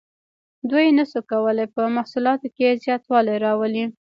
[0.69, 3.85] دوی نشو کولی په محصولاتو کې زیاتوالی راولي.